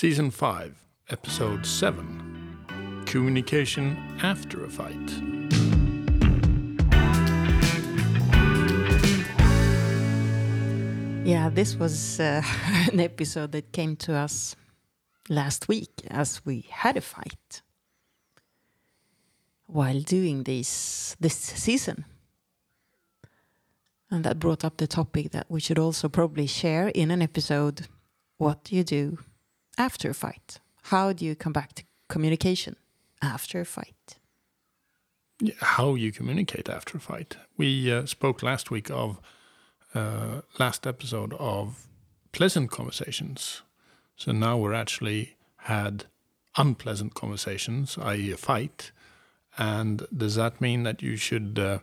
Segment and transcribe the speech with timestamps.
[0.00, 0.76] Season 5,
[1.10, 4.94] Episode 7 Communication After a Fight.
[11.26, 12.42] Yeah, this was uh,
[12.92, 14.54] an episode that came to us
[15.28, 17.62] last week as we had a fight
[19.66, 22.04] while doing this this season.
[24.12, 27.88] And that brought up the topic that we should also probably share in an episode
[28.36, 29.18] what do you do
[29.78, 30.58] after a fight?
[30.82, 32.76] How do you come back to communication
[33.22, 34.18] after a fight?
[35.40, 37.36] Yeah, How you communicate after a fight.
[37.56, 39.20] We uh, spoke last week of,
[39.94, 41.86] uh, last episode of
[42.32, 43.62] pleasant conversations.
[44.16, 46.04] So now we're actually had
[46.56, 48.90] unpleasant conversations, i.e., a fight.
[49.56, 51.78] And does that mean that you should uh,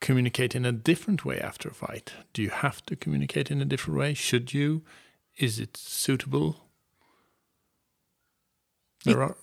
[0.00, 2.12] communicate in a different way after a fight?
[2.34, 4.12] Do you have to communicate in a different way?
[4.12, 4.82] Should you?
[5.38, 6.63] Is it suitable?
[9.04, 9.36] There are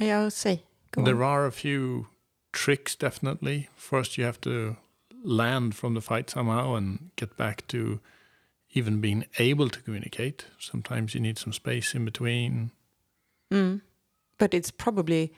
[0.00, 0.64] Yeah, say.
[0.96, 2.08] There are a few
[2.52, 3.68] tricks, definitely.
[3.76, 4.76] First, you have to
[5.24, 8.00] land from the fight somehow and get back to
[8.74, 10.46] even being able to communicate.
[10.58, 12.72] Sometimes you need some space in between.
[13.50, 13.82] Mm.
[14.38, 15.32] But it's probably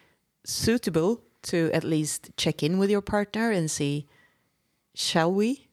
[0.44, 4.06] suitable to at least check in with your partner and see
[4.94, 5.69] shall we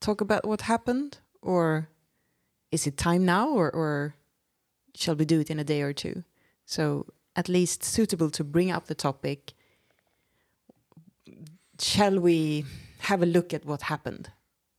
[0.00, 1.88] talk about what happened or
[2.70, 4.14] is it time now or, or
[4.94, 6.24] shall we do it in a day or two?
[6.66, 7.06] So
[7.38, 9.52] at least suitable to bring up the topic.
[11.80, 12.64] Shall we
[13.02, 14.32] have a look at what happened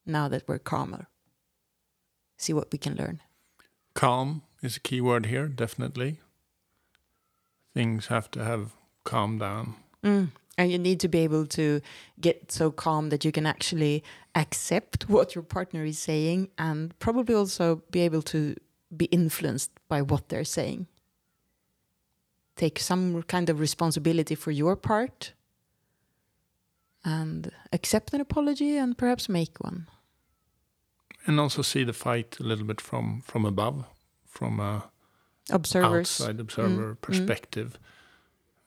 [0.06, 1.08] now that we're calmer?
[2.38, 3.22] See what we can learn.
[3.94, 6.20] Calm is a key word here, definitely.
[7.74, 8.74] Things have to have
[9.06, 9.76] calmed down.
[10.04, 10.32] Mm.
[10.58, 11.80] And you need to be able to
[12.20, 14.04] get so calm that you can actually
[14.36, 18.58] accept what your partner is saying and probably also be able to
[18.96, 20.88] be influenced by what they're saying.
[22.60, 25.34] Take some kind of responsibility for your part
[27.06, 29.88] and accept an apology and perhaps make one.
[31.26, 33.86] And also see the fight a little bit from, from above,
[34.28, 34.90] from a
[35.50, 36.20] Observers.
[36.20, 37.02] outside observer mm.
[37.02, 37.80] perspective.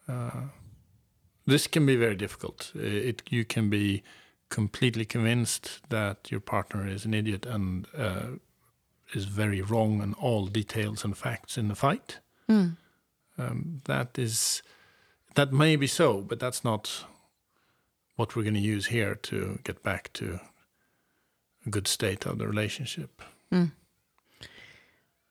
[0.08, 0.48] Uh,
[1.46, 2.72] this can be very difficult.
[2.74, 4.02] It you can be
[4.48, 8.38] completely convinced that your partner is an idiot and uh,
[9.12, 12.20] is very wrong in all details and facts in the fight.
[12.48, 12.76] Mm.
[13.48, 14.62] Um, that is
[15.34, 17.04] that may be so, but that's not
[18.16, 20.40] what we're going to use here to get back to
[21.66, 23.22] a good state of the relationship.
[23.50, 23.72] Mm.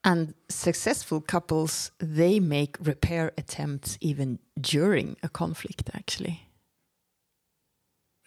[0.03, 6.47] And successful couples, they make repair attempts even during a conflict, actually.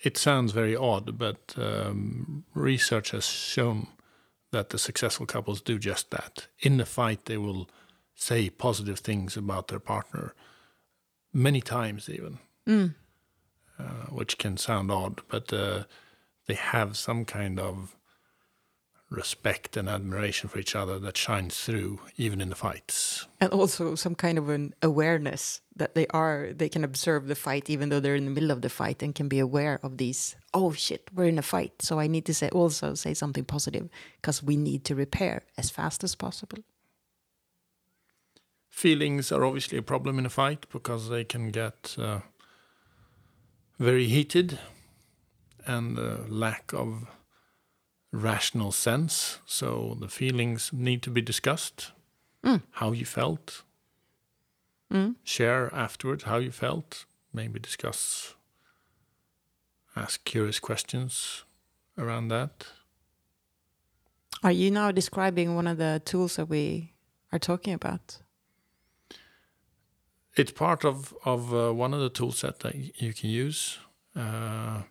[0.05, 3.89] It sounds very odd, but um, research has shown
[4.53, 6.47] that the successful couples do just that.
[6.61, 7.69] In the fight, they will
[8.15, 10.35] say positive things about their partner,
[11.33, 12.95] many times even, Mm.
[13.79, 15.85] uh, which can sound odd, but uh,
[16.47, 17.97] they have some kind of
[19.11, 23.27] respect and admiration for each other that shines through even in the fights.
[23.41, 27.69] And also some kind of an awareness that they are, they can observe the fight
[27.71, 30.35] even though they're in the middle of the fight and can be aware of these,
[30.53, 31.83] oh shit, we're in a fight.
[31.83, 33.89] So I need to say, also say something positive
[34.21, 36.59] because we need to repair as fast as possible.
[38.75, 42.21] Feelings are obviously a problem in a fight because they can get uh,
[43.79, 44.59] very heated
[45.65, 47.07] and uh, lack of
[48.13, 49.39] rational sense.
[49.47, 51.93] So the feelings need to be discussed.
[52.43, 52.63] Mm.
[52.73, 53.63] How you felt,
[54.91, 55.15] Mm.
[55.23, 58.35] share afterwards how you felt, maybe discuss,
[59.95, 61.45] ask curious questions
[61.97, 62.67] around that.
[64.43, 66.93] Are you now describing one of the tools that we
[67.33, 68.19] are talking about?
[70.37, 73.79] It's part of of uh, one of the tool set that you can use.
[74.17, 74.83] Uh,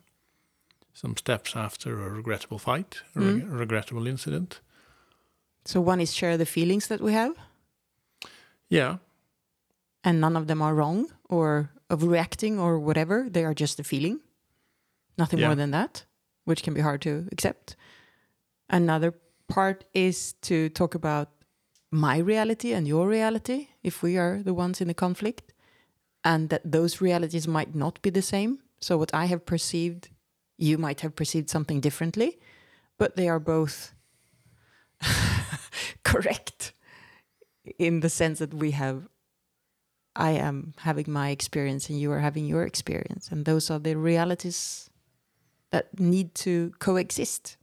[0.92, 3.58] some steps after a regrettable fight, a reg- Mm.
[3.60, 4.60] regrettable incident.
[5.64, 7.34] So one is share the feelings that we have,
[8.70, 8.98] Yeah,
[10.02, 13.28] and none of them are wrong or overreacting or whatever.
[13.30, 14.20] They are just a feeling,
[15.18, 15.48] nothing Yeah.
[15.48, 16.04] more than that,
[16.44, 17.76] which can be hard to accept.
[18.68, 19.12] Another
[19.48, 21.28] part is to talk about
[21.90, 25.52] my reality and your reality if we are the ones in the conflict,
[26.24, 28.58] and that those realities might not be the same.
[28.80, 30.08] So, what I have perceived,
[30.58, 32.38] you might have perceived something differently,
[32.98, 33.94] but they are both
[36.02, 36.72] correct
[37.78, 39.08] in the sense that we have
[40.16, 43.28] I am having my experience and you are having your experience.
[43.30, 44.88] And those are the realities
[45.70, 47.56] that need to coexist.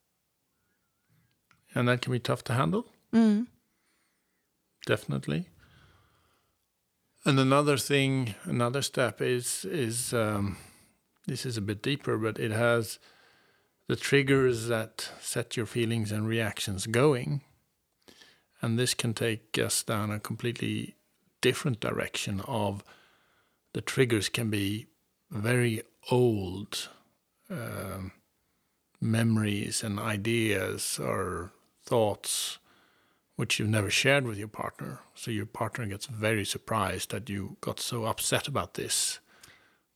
[1.74, 2.86] and that can be tough to handle.
[3.14, 3.48] Mm.
[4.86, 5.48] Definitely.
[7.24, 10.58] And another thing, another step is is um,
[11.28, 12.98] this is a bit deeper, but it has
[13.88, 17.42] the triggers that set your feelings and reactions going,
[18.62, 20.96] and this can take us down a completely
[21.42, 22.42] different direction.
[22.42, 22.84] Of
[23.74, 24.88] the triggers can be
[25.30, 26.90] very old
[27.52, 28.14] um,
[29.00, 31.52] memories and ideas or
[31.84, 32.58] thoughts
[33.36, 35.00] which you've never shared with your partner.
[35.16, 39.20] So your partner gets very surprised that you got so upset about this.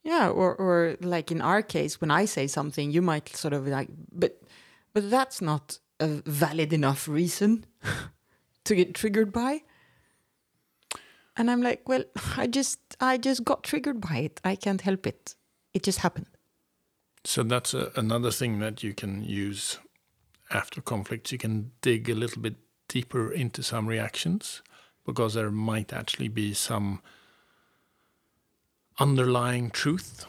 [0.03, 3.67] Yeah, or or like in our case, when I say something, you might sort of
[3.67, 4.41] like, but
[4.93, 7.65] but that's not a valid enough reason
[8.65, 9.63] to get triggered by.
[11.37, 12.03] And I'm like, well,
[12.37, 14.41] I just I just got triggered by it.
[14.43, 15.35] I can't help it.
[15.73, 16.27] It just happened.
[17.23, 19.79] So that's a, another thing that you can use
[20.51, 21.31] after conflicts.
[21.31, 22.55] You can dig a little bit
[22.87, 24.61] deeper into some reactions
[25.05, 27.01] because there might actually be some
[28.99, 30.25] underlying truth,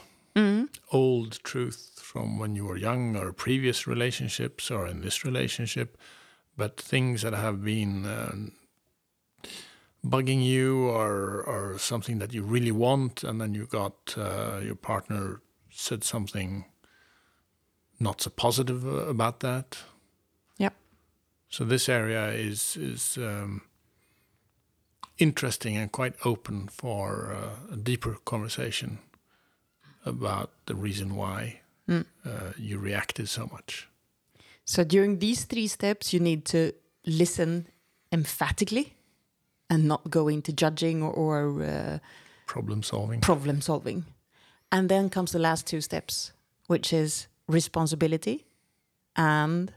[0.93, 5.97] old truth from when you were young or previous relationships or in this relationship,
[6.57, 8.53] but things that have been um,
[10.05, 14.77] bugging you or or something that you really want, and then you got uh, your
[14.77, 16.65] partner said something
[17.99, 19.79] not so positive uh, about that.
[21.49, 23.63] So this area is is um,
[25.19, 28.99] interesting and quite open for uh, a deeper conversation
[30.05, 33.89] about the reason why uh, you reacted so much.
[34.65, 36.73] So during these three steps, you need to
[37.05, 37.67] listen
[38.13, 38.95] emphatically
[39.71, 41.99] and not go into judging or, or uh,
[42.47, 43.21] Problem solving.
[43.21, 44.05] problem solving.
[44.71, 46.33] And then comes the last two steps,
[46.69, 48.45] which is responsibility
[49.17, 49.73] and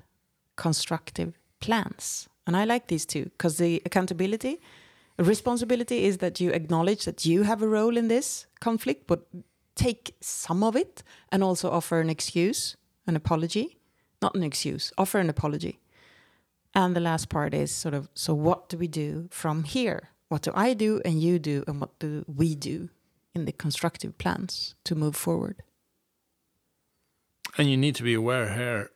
[0.56, 2.28] constructive plans.
[2.48, 4.60] And I like these two because the accountability,
[5.18, 9.28] responsibility is that you acknowledge that you have a role in this conflict, but
[9.76, 12.76] take some of it and also offer an excuse,
[13.08, 13.78] an apology.
[14.22, 15.80] Not an excuse, offer an apology.
[16.76, 20.10] And the last part is sort of so what do we do from here?
[20.28, 22.90] What do I do and you do, and what do we do
[23.34, 25.64] in the constructive plans to move forward?
[27.58, 28.92] And you need to be aware here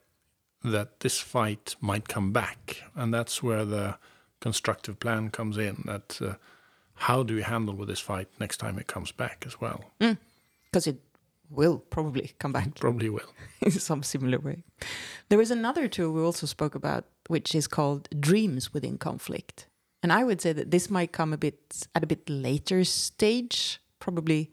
[0.63, 3.97] that this fight might come back, and that's where the
[4.39, 5.83] constructive plan comes in.
[5.85, 6.33] That uh,
[6.95, 9.91] how do we handle with this fight next time it comes back as well?
[9.99, 10.99] Because it
[11.49, 13.33] will probably come back Probably will.
[13.61, 14.63] in some similar way.
[15.29, 19.67] There is another tool we also spoke about, which is called dreams within conflict.
[20.01, 23.79] And I would say that this might come a bit at a bit later stage,
[23.99, 24.51] probably.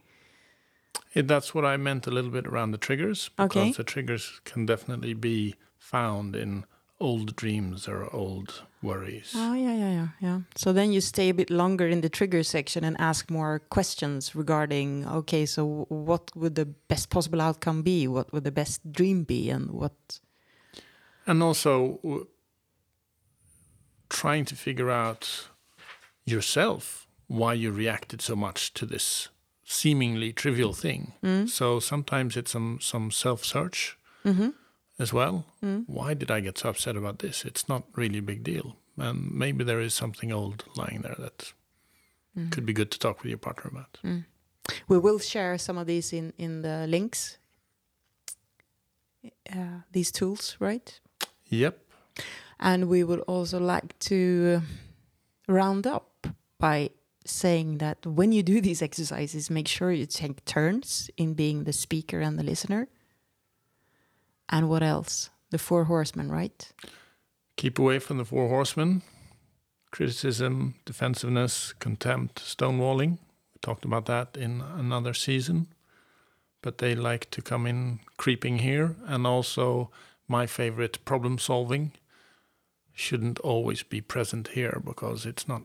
[1.15, 3.73] It, that's what I meant a little bit around the triggers, because Okay.
[3.73, 6.65] the triggers can definitely be found in
[7.01, 9.33] old dreams or old worries.
[9.35, 10.41] Oh yeah, yeah, yeah, yeah.
[10.55, 14.35] So then you stay a bit longer in the trigger section and ask more questions
[14.35, 15.09] regarding.
[15.09, 18.07] Okay, so what would the best possible outcome be?
[18.07, 19.51] What would the best dream be?
[19.51, 20.21] And what?
[21.27, 22.27] And also
[24.09, 25.49] trying to figure out
[26.25, 29.29] yourself why you reacted so much to this
[29.65, 31.13] seemingly trivial thing.
[31.23, 31.47] Mm-hmm.
[31.47, 34.51] So sometimes it's some, some self search mm-hmm.
[35.01, 35.45] As well.
[35.61, 35.81] Hmm.
[35.87, 37.45] Why did I get so upset about this?
[37.45, 38.77] It's not really a big deal.
[38.97, 41.53] And maybe there is something old lying there that
[42.35, 42.51] hmm.
[42.51, 43.99] could be good to talk with your partner about.
[44.03, 44.19] Hmm.
[44.89, 47.39] We will share some of these in in the links.
[49.53, 51.01] Uh, these tools, right?
[51.49, 51.79] Yep.
[52.59, 54.63] And we would also like to
[55.49, 56.27] round up
[56.59, 56.91] by
[57.27, 61.73] saying that when you do these exercises, make sure you take turns in being the
[61.73, 62.89] speaker and the listener.
[64.51, 65.31] And what else?
[65.51, 66.73] The four horsemen, right?
[67.57, 69.03] Keep away from the four horsemen
[69.91, 73.11] criticism, defensiveness, contempt, stonewalling.
[73.11, 75.67] We talked about that in another season.
[76.63, 78.97] But they like to come in creeping here.
[79.07, 79.91] And also,
[80.29, 81.93] my favorite problem solving
[82.93, 85.63] shouldn't always be present here because it's not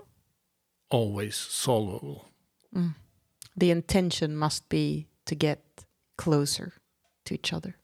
[0.90, 2.30] always solvable.
[2.74, 2.96] Mm.
[3.58, 5.86] The intention must be to get
[6.18, 6.74] closer
[7.26, 7.76] to each other.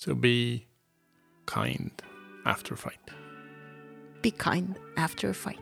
[0.00, 0.66] So be
[1.44, 1.90] kind
[2.46, 3.10] after a fight.
[4.22, 5.58] Be kind after a fight.